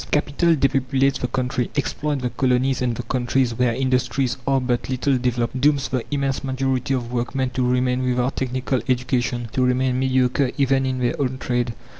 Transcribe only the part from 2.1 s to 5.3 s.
the colonies and the countries where industries are but little